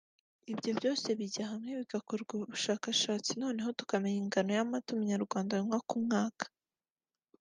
Ibyo 0.51 0.71
byose 0.79 1.07
bijya 1.19 1.45
hamwe 1.51 1.71
bigakorerwa 1.79 2.33
ubushakashatsi 2.37 3.31
noneho 3.41 3.69
tukamenya 3.79 4.19
ingano 4.23 4.49
y’amata 4.57 4.87
umunyarwanda 4.91 5.51
anywa 5.59 5.79
ku 5.89 5.95
mwaka 6.05 6.45